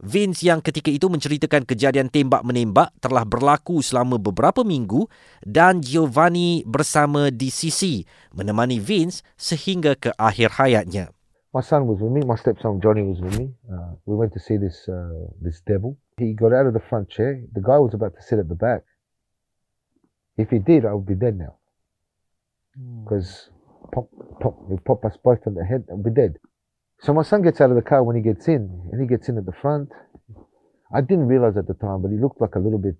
Vince 0.00 0.48
yang 0.48 0.64
ketika 0.64 0.88
itu 0.88 1.12
menceritakan 1.12 1.68
kejadian 1.68 2.08
tembak-menembak 2.08 2.88
telah 3.04 3.20
berlaku 3.28 3.84
selama 3.84 4.16
beberapa 4.16 4.64
minggu 4.64 5.04
dan 5.44 5.84
Giovanni 5.84 6.64
bersama 6.64 7.28
di 7.28 7.52
sisi 7.52 8.00
menemani 8.32 8.80
Vince 8.80 9.20
sehingga 9.36 9.92
ke 10.00 10.08
akhir 10.16 10.56
hayatnya. 10.56 11.12
My 11.52 11.60
son 11.60 11.86
was 11.86 12.00
with 12.00 12.12
me. 12.12 12.20
My 12.20 12.36
stepson 12.36 12.80
Johnny 12.80 13.02
was 13.02 13.20
with 13.20 13.38
me. 13.38 13.52
Uh, 13.72 13.94
we 14.06 14.14
went 14.14 14.32
to 14.34 14.40
see 14.40 14.56
this 14.56 14.88
uh, 14.88 15.26
this 15.40 15.60
devil. 15.66 15.98
He 16.16 16.32
got 16.32 16.52
out 16.52 16.66
of 16.66 16.74
the 16.74 16.80
front 16.88 17.10
chair. 17.10 17.42
The 17.52 17.60
guy 17.60 17.78
was 17.78 17.92
about 17.94 18.14
to 18.14 18.22
sit 18.22 18.38
at 18.38 18.48
the 18.48 18.54
back. 18.54 18.82
If 20.36 20.50
he 20.50 20.58
did, 20.58 20.84
I 20.86 20.94
would 20.94 21.06
be 21.06 21.14
dead 21.14 21.36
now. 21.36 21.56
Because 23.02 23.50
pop, 23.92 24.08
pop, 24.40 24.58
he 24.70 24.76
pop 24.78 25.04
us 25.04 25.16
both 25.22 25.40
on 25.46 25.54
the 25.54 25.64
head, 25.64 25.84
and 25.88 26.04
we're 26.04 26.12
dead. 26.14 26.36
So 27.00 27.12
my 27.12 27.22
son 27.22 27.42
gets 27.42 27.60
out 27.60 27.70
of 27.70 27.76
the 27.76 27.82
car 27.82 28.04
when 28.04 28.14
he 28.14 28.22
gets 28.22 28.46
in, 28.46 28.88
and 28.92 29.00
he 29.00 29.08
gets 29.08 29.28
in 29.28 29.36
at 29.36 29.44
the 29.44 29.52
front. 29.60 29.90
I 30.94 31.00
didn't 31.00 31.26
realize 31.26 31.56
at 31.56 31.66
the 31.66 31.74
time, 31.74 32.02
but 32.02 32.10
he 32.10 32.18
looked 32.18 32.40
like 32.40 32.54
a 32.54 32.58
little 32.58 32.78
bit 32.78 32.96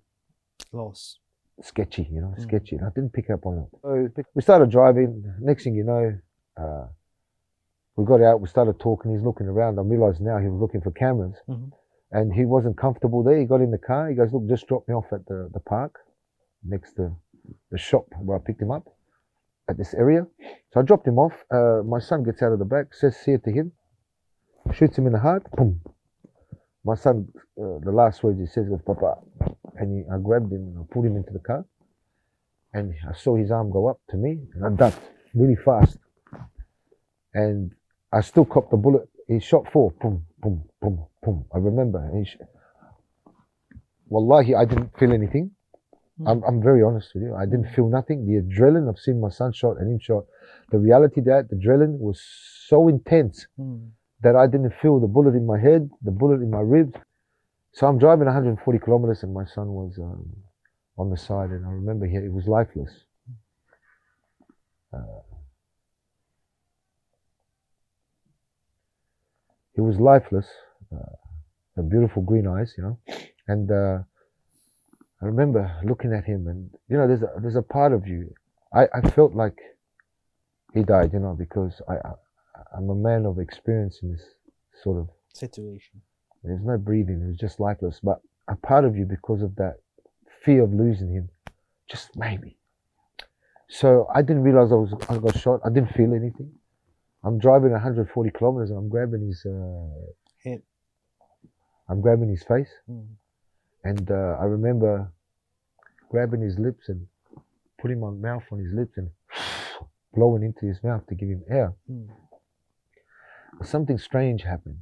Lost. 0.73 1.19
sketchy, 1.61 2.07
you 2.11 2.21
know, 2.21 2.33
sketchy. 2.37 2.75
And 2.75 2.85
I 2.85 2.89
didn't 2.93 3.13
pick 3.13 3.29
up 3.29 3.45
on 3.45 3.59
it. 3.59 3.79
So 3.81 4.23
we 4.33 4.41
started 4.41 4.71
driving. 4.71 5.23
Next 5.39 5.63
thing 5.63 5.75
you 5.75 5.83
know, 5.83 6.17
uh, 6.57 6.87
we 7.95 8.05
got 8.05 8.21
out. 8.21 8.41
We 8.41 8.47
started 8.47 8.79
talking. 8.79 9.11
He's 9.11 9.23
looking 9.23 9.47
around. 9.47 9.79
I 9.79 9.83
realised 9.83 10.21
now 10.21 10.37
he 10.37 10.47
was 10.47 10.59
looking 10.59 10.81
for 10.81 10.91
cameras, 10.91 11.35
Mhm. 11.47 11.71
and 12.11 12.33
he 12.33 12.45
wasn't 12.45 12.77
comfortable 12.77 13.23
there. 13.23 13.37
He 13.37 13.45
got 13.45 13.61
in 13.61 13.71
the 13.71 13.77
car. 13.77 14.09
He 14.09 14.15
goes, 14.15 14.31
"Look, 14.33 14.47
just 14.47 14.67
drop 14.67 14.87
me 14.87 14.93
off 14.93 15.11
at 15.11 15.25
the 15.25 15.49
the 15.53 15.59
park 15.59 15.99
next 16.63 16.93
to 16.93 17.15
the 17.69 17.77
shop 17.77 18.07
where 18.23 18.37
I 18.37 18.41
picked 18.41 18.61
him 18.61 18.71
up 18.71 18.87
at 19.67 19.77
this 19.77 19.93
area." 19.93 20.27
So 20.71 20.79
I 20.79 20.83
dropped 20.83 21.07
him 21.07 21.19
off. 21.19 21.45
Uh, 21.51 21.81
my 21.85 21.99
son 21.99 22.23
gets 22.23 22.41
out 22.41 22.53
of 22.53 22.59
the 22.59 22.65
back, 22.65 22.93
says 22.93 23.17
"see 23.17 23.33
it" 23.33 23.43
to 23.43 23.51
him, 23.51 23.71
shoots 24.71 24.97
him 24.97 25.05
in 25.07 25.13
the 25.13 25.19
heart. 25.19 25.49
Boom. 25.51 25.81
My 26.83 26.95
son, 26.95 27.31
uh, 27.61 27.77
the 27.79 27.91
last 27.91 28.23
words 28.23 28.39
he 28.39 28.45
says 28.45 28.69
was 28.69 28.81
"Papa," 28.81 29.19
and 29.75 29.91
he, 29.91 30.09
I 30.09 30.17
grabbed 30.17 30.51
him 30.51 30.63
and 30.69 30.79
I 30.79 30.83
pulled 30.93 31.05
him 31.05 31.15
into 31.17 31.31
the 31.33 31.39
car 31.39 31.65
and 32.73 32.93
I 33.07 33.13
saw 33.13 33.35
his 33.35 33.51
arm 33.51 33.69
go 33.69 33.87
up 33.87 33.99
to 34.09 34.17
me, 34.17 34.47
and 34.53 34.65
I 34.65 34.69
ducked 34.69 35.11
really 35.35 35.55
fast. 35.57 35.97
And 37.33 37.73
I 38.11 38.21
still 38.21 38.45
copped 38.45 38.71
the 38.71 38.77
bullet. 38.77 39.07
He 39.27 39.39
shot 39.39 39.71
four. 39.71 39.91
Boom, 40.01 40.25
boom, 40.39 40.63
boom, 40.81 41.05
boom. 41.23 41.45
I 41.53 41.57
remember. 41.57 42.11
He 42.17 42.25
sh- 42.25 42.37
Wallahi, 44.09 44.55
I 44.55 44.65
didn't 44.65 44.97
feel 44.97 45.13
anything. 45.13 45.51
I'm, 46.27 46.43
I'm 46.43 46.61
very 46.61 46.83
honest 46.83 47.11
with 47.15 47.23
you. 47.23 47.35
I 47.35 47.45
didn't 47.45 47.73
feel 47.73 47.87
nothing. 47.89 48.27
The 48.27 48.41
adrenaline 48.41 48.89
of 48.89 48.99
seeing 48.99 49.19
my 49.19 49.29
son 49.29 49.53
shot 49.53 49.77
and 49.77 49.91
him 49.91 49.99
shot, 49.99 50.25
the 50.71 50.77
reality 50.77 51.21
that 51.21 51.49
the 51.49 51.55
adrenaline 51.55 51.97
was 51.97 52.21
so 52.67 52.87
intense 52.89 53.47
that 54.21 54.35
I 54.35 54.45
didn't 54.45 54.73
feel 54.81 54.99
the 54.99 55.07
bullet 55.07 55.35
in 55.35 55.45
my 55.47 55.59
head, 55.59 55.89
the 56.03 56.11
bullet 56.11 56.41
in 56.41 56.51
my 56.51 56.59
ribs. 56.59 56.95
So 57.73 57.87
I'm 57.87 57.97
driving 57.97 58.25
140 58.25 58.79
kilometers, 58.79 59.23
and 59.23 59.33
my 59.33 59.45
son 59.45 59.69
was 59.69 59.97
um, 59.97 60.29
on 60.97 61.09
the 61.09 61.17
side, 61.17 61.49
and 61.51 61.65
I 61.65 61.69
remember 61.69 62.05
he, 62.05 62.19
he 62.21 62.29
was 62.29 62.47
lifeless. 62.47 62.91
Uh, 64.93 65.21
he 69.73 69.81
was 69.81 69.99
lifeless, 69.99 70.47
uh, 70.93 71.15
the 71.75 71.83
beautiful 71.83 72.21
green 72.21 72.47
eyes, 72.47 72.73
you 72.77 72.83
know, 72.83 72.99
and 73.47 73.71
uh, 73.71 73.99
I 75.21 75.25
remember 75.25 75.71
looking 75.83 76.13
at 76.13 76.25
him, 76.25 76.47
and 76.47 76.69
you 76.89 76.97
know, 76.97 77.07
there's 77.07 77.21
a 77.21 77.29
there's 77.41 77.55
a 77.55 77.61
part 77.61 77.93
of 77.93 78.07
you, 78.07 78.33
I, 78.73 78.87
I 78.93 79.09
felt 79.11 79.33
like 79.33 79.57
he 80.73 80.83
died, 80.83 81.13
you 81.13 81.19
know, 81.19 81.35
because 81.37 81.81
I, 81.87 81.93
I 81.93 82.11
I'm 82.75 82.89
a 82.89 82.95
man 82.95 83.25
of 83.25 83.39
experience 83.39 83.99
in 84.01 84.11
this 84.11 84.23
sort 84.83 84.97
of 84.97 85.09
Situation. 85.33 86.01
there's 86.43 86.63
no 86.63 86.77
breathing. 86.77 87.21
It 87.23 87.27
was 87.27 87.37
just 87.37 87.59
lifeless. 87.59 87.99
But 88.03 88.21
a 88.47 88.55
part 88.55 88.85
of 88.85 88.95
you, 88.97 89.05
because 89.05 89.41
of 89.41 89.55
that 89.55 89.75
fear 90.43 90.63
of 90.63 90.73
losing 90.73 91.13
him, 91.13 91.29
just 91.89 92.15
maybe. 92.15 92.57
So 93.69 94.07
I 94.13 94.21
didn't 94.21 94.43
realize 94.43 94.71
I 94.71 94.75
was 94.75 94.93
I 95.09 95.17
got 95.17 95.37
shot. 95.37 95.61
I 95.65 95.69
didn't 95.69 95.93
feel 95.93 96.13
anything. 96.13 96.51
I'm 97.23 97.37
driving 97.37 97.71
140 97.71 98.31
kilometers 98.31 98.69
and 98.69 98.79
I'm 98.79 98.89
grabbing 98.89 99.27
his 99.27 99.45
uh, 99.45 100.11
Head. 100.43 100.63
I'm 101.87 102.01
grabbing 102.01 102.29
his 102.29 102.41
face, 102.43 102.71
and 103.83 104.09
uh, 104.09 104.37
I 104.39 104.45
remember 104.45 105.11
grabbing 106.09 106.41
his 106.41 106.57
lips 106.57 106.89
and 106.89 107.05
putting 107.79 107.99
my 107.99 108.09
mouth 108.09 108.43
on 108.51 108.59
his 108.59 108.73
lips 108.73 108.97
and 108.97 109.11
blowing 110.15 110.41
into 110.43 110.65
his 110.65 110.81
mouth 110.83 111.05
to 111.07 111.15
give 111.15 111.29
him 111.29 111.43
air. 111.49 111.73
Something 113.63 113.97
strange 113.97 114.41
happened. 114.43 114.79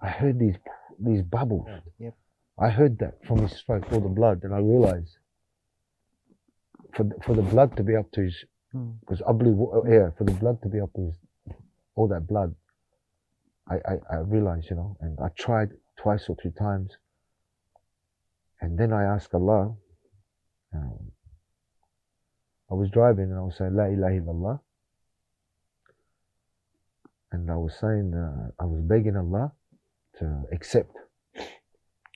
I 0.00 0.08
heard 0.08 0.38
these 0.38 0.56
these 0.98 1.22
bubbles. 1.22 1.66
Yep. 1.98 2.14
I 2.58 2.70
heard 2.70 2.98
that 2.98 3.24
from 3.26 3.38
his 3.40 3.60
throat, 3.60 3.84
all 3.92 4.00
the 4.00 4.08
blood, 4.08 4.44
and 4.44 4.54
I 4.54 4.58
realized 4.58 5.18
for 6.94 7.04
the, 7.04 7.14
for 7.22 7.34
the 7.34 7.42
blood 7.42 7.76
to 7.76 7.82
be 7.82 7.96
up 7.96 8.10
to 8.12 8.22
his, 8.22 8.44
because 8.72 9.22
I 9.28 9.32
blew 9.32 9.52
wa- 9.52 9.80
air, 9.82 10.14
for 10.16 10.24
the 10.24 10.32
blood 10.32 10.62
to 10.62 10.68
be 10.68 10.80
up 10.80 10.90
is 10.96 11.14
all 11.96 12.08
that 12.08 12.26
blood, 12.26 12.54
I, 13.68 13.76
I, 13.76 13.94
I 14.12 14.16
realized, 14.18 14.70
you 14.70 14.76
know, 14.76 14.96
and 15.00 15.18
I 15.20 15.28
tried 15.36 15.70
twice 15.96 16.28
or 16.28 16.36
three 16.40 16.52
times, 16.52 16.96
and 18.60 18.78
then 18.78 18.92
I 18.92 19.04
asked 19.04 19.34
Allah. 19.34 19.74
Um, 20.74 21.12
I 22.70 22.74
was 22.74 22.88
driving 22.90 23.24
and 23.24 23.38
I 23.38 23.42
was 23.42 23.56
saying 23.58 23.74
La 23.74 23.86
ilaha 23.86 24.20
illallah, 24.20 24.60
and 27.32 27.50
I 27.50 27.56
was 27.56 27.74
saying 27.80 28.14
uh, 28.14 28.50
I 28.62 28.66
was 28.66 28.80
begging 28.82 29.16
Allah 29.16 29.52
to 30.18 30.42
accept 30.52 30.96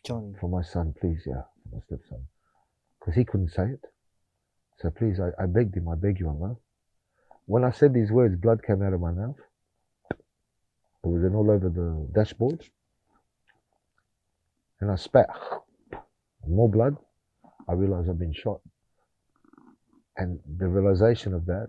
Johnny. 0.04 0.34
for 0.40 0.48
my 0.48 0.62
son, 0.62 0.94
please, 1.00 1.22
yeah, 1.26 1.42
for 1.62 1.76
my 1.76 1.80
stepson. 1.86 2.26
Because 3.00 3.14
he 3.16 3.24
couldn't 3.24 3.50
say 3.50 3.64
it. 3.64 3.84
So 4.80 4.90
please, 4.90 5.20
I, 5.20 5.30
I 5.42 5.46
begged 5.46 5.76
him, 5.76 5.88
I 5.88 5.94
beg 5.94 6.18
you, 6.18 6.28
Allah. 6.28 6.56
When 7.46 7.64
I 7.64 7.70
said 7.70 7.92
these 7.92 8.10
words, 8.10 8.36
blood 8.36 8.62
came 8.64 8.82
out 8.82 8.92
of 8.92 9.00
my 9.00 9.12
mouth. 9.12 9.36
It 11.04 11.08
was 11.08 11.20
then 11.22 11.34
all 11.36 11.50
over 11.50 11.68
the 11.68 12.08
dashboard. 12.12 12.64
And 14.80 14.90
I 14.90 14.96
spat 14.96 15.28
more 16.48 16.68
blood. 16.68 16.96
I 17.68 17.72
realized 17.72 18.08
I've 18.08 18.18
been 18.18 18.32
shot. 18.32 18.60
And 20.16 20.40
the 20.46 20.68
realization 20.68 21.34
of 21.34 21.44
that, 21.46 21.68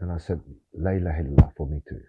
and 0.00 0.10
I 0.10 0.18
said, 0.18 0.40
La 0.74 0.90
ilaha 0.90 1.22
illallah 1.22 1.50
for 1.56 1.68
me 1.68 1.80
too. 1.86 2.00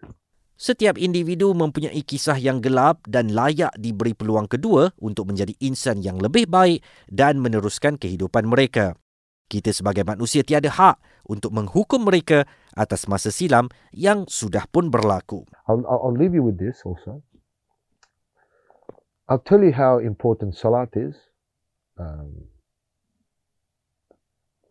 Setiap 0.61 0.93
individu 1.01 1.57
mempunyai 1.57 2.05
kisah 2.05 2.37
yang 2.37 2.61
gelap 2.61 3.01
dan 3.09 3.33
layak 3.33 3.73
diberi 3.81 4.13
peluang 4.13 4.45
kedua 4.45 4.93
untuk 5.01 5.33
menjadi 5.33 5.57
insan 5.57 6.05
yang 6.05 6.21
lebih 6.21 6.45
baik 6.45 6.85
dan 7.09 7.41
meneruskan 7.41 7.97
kehidupan 7.97 8.45
mereka. 8.45 8.93
Kita 9.51 9.75
sebagai 9.75 10.08
manusia 10.08 10.48
tiada 10.48 10.72
hak 10.72 10.96
untuk 11.27 11.51
menghukum 11.51 12.08
mereka 12.08 12.48
atas 12.72 13.03
masa 13.12 13.36
silam 13.36 13.67
yang 13.91 14.24
sudah 14.24 14.63
pun 14.72 14.88
berlaku. 14.88 15.43
I'll, 15.67 15.84
I'll 15.84 16.15
leave 16.15 16.31
you 16.31 16.39
with 16.39 16.55
this 16.55 16.79
also. 16.88 17.20
I'll 19.27 19.43
tell 19.43 19.60
you 19.60 19.75
how 19.75 20.00
important 20.00 20.55
salat 20.55 20.96
is. 20.96 21.20
Um, 22.00 22.48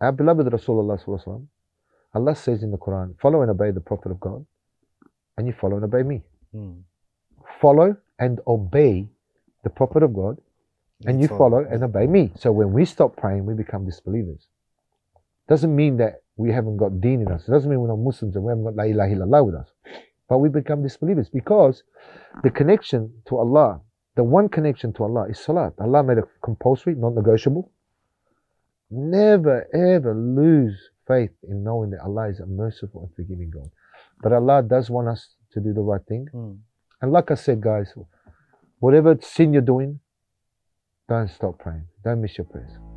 our 0.01 0.17
beloved 0.17 0.49
Rasulullah 0.49 0.97
sallallahu 0.97 1.21
alaihi 1.21 1.29
wasallam, 1.29 1.49
Allah 2.17 2.33
says 2.33 2.65
in 2.65 2.73
the 2.73 2.81
Quran, 2.81 3.21
follow 3.21 3.45
and 3.45 3.53
obey 3.53 3.77
the 3.77 3.85
Prophet 3.85 4.17
of 4.17 4.19
God, 4.19 4.49
and 5.37 5.45
you 5.45 5.53
follow 5.53 5.77
and 5.77 5.85
obey 5.85 6.03
me. 6.03 6.25
Follow 7.61 8.01
and 8.17 8.41
obey 8.49 9.13
the 9.61 9.69
Prophet 9.69 10.03
of 10.03 10.17
God, 10.17 10.41
and 11.05 11.21
you 11.21 11.29
follow 11.29 11.69
and 11.69 11.85
obey 11.85 12.09
me. 12.09 12.33
So 12.41 12.49
when 12.49 12.73
we 12.73 12.89
stop 12.89 13.21
praying, 13.21 13.45
we 13.45 13.53
become 13.53 13.85
disbelievers. 13.85 14.49
Doesn't 15.51 15.75
mean 15.75 15.97
that 15.99 16.23
we 16.37 16.51
haven't 16.53 16.79
got 16.79 17.01
deen 17.01 17.21
in 17.21 17.29
us. 17.29 17.47
It 17.47 17.51
doesn't 17.51 17.69
mean 17.69 17.81
we're 17.81 17.89
not 17.89 17.99
Muslims 17.99 18.37
and 18.37 18.45
we 18.45 18.51
haven't 18.53 18.65
got 18.65 18.77
la 18.77 18.85
ilaha 18.85 19.15
illallah 19.15 19.47
with 19.47 19.55
us. 19.57 19.69
but 20.29 20.39
we 20.39 20.49
become 20.49 20.81
disbelievers 20.81 21.29
because 21.29 21.83
the 22.45 22.51
connection 22.51 23.13
to 23.27 23.37
Allah, 23.37 23.81
the 24.15 24.23
one 24.23 24.49
connection 24.49 24.93
to 24.95 25.03
Allah 25.03 25.27
is 25.29 25.41
salat. 25.41 25.73
Allah 25.81 26.05
made 26.05 26.19
it 26.19 26.25
compulsory, 26.43 26.95
non-negotiable. 26.95 27.71
Never 28.91 29.67
ever 29.75 30.15
lose 30.15 30.91
faith 31.07 31.35
in 31.43 31.65
knowing 31.65 31.91
that 31.91 32.03
Allah 32.03 32.29
is 32.29 32.39
a 32.39 32.47
merciful 32.47 33.03
and 33.03 33.15
forgiving 33.17 33.51
God. 33.51 33.71
But 34.23 34.33
Allah 34.33 34.63
does 34.63 34.89
want 34.89 35.09
us 35.09 35.35
to 35.53 35.61
do 35.61 35.73
the 35.73 35.83
right 35.83 36.05
thing. 36.07 36.29
Hmm. 36.31 36.53
And 37.03 37.11
like 37.11 37.31
I 37.33 37.35
said, 37.35 37.61
guys, 37.61 37.93
whatever 38.79 39.19
sin 39.21 39.53
you're 39.53 39.63
doing, 39.63 39.99
don't 41.09 41.29
stop 41.29 41.59
praying. 41.59 41.87
Don't 42.05 42.21
miss 42.21 42.39
your 42.39 42.45
prayers. 42.45 42.90